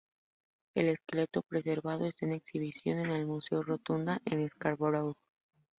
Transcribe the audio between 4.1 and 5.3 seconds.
en Scarborough.